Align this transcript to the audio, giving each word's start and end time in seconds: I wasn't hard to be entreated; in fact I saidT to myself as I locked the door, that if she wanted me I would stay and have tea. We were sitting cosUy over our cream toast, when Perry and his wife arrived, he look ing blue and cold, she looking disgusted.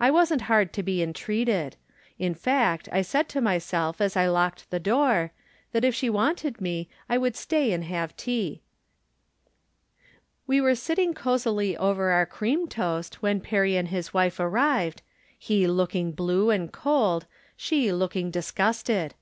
I 0.00 0.10
wasn't 0.10 0.40
hard 0.50 0.72
to 0.72 0.82
be 0.82 1.04
entreated; 1.04 1.76
in 2.18 2.34
fact 2.34 2.88
I 2.90 2.98
saidT 3.02 3.28
to 3.28 3.40
myself 3.40 4.00
as 4.00 4.16
I 4.16 4.26
locked 4.26 4.68
the 4.70 4.80
door, 4.80 5.30
that 5.70 5.84
if 5.84 5.94
she 5.94 6.10
wanted 6.10 6.60
me 6.60 6.88
I 7.08 7.16
would 7.16 7.36
stay 7.36 7.70
and 7.70 7.84
have 7.84 8.16
tea. 8.16 8.60
We 10.48 10.60
were 10.60 10.74
sitting 10.74 11.14
cosUy 11.14 11.76
over 11.76 12.10
our 12.10 12.26
cream 12.26 12.66
toast, 12.66 13.22
when 13.22 13.38
Perry 13.40 13.76
and 13.76 13.86
his 13.86 14.12
wife 14.12 14.40
arrived, 14.40 15.00
he 15.38 15.68
look 15.68 15.94
ing 15.94 16.10
blue 16.10 16.50
and 16.50 16.72
cold, 16.72 17.26
she 17.56 17.92
looking 17.92 18.32
disgusted. 18.32 19.14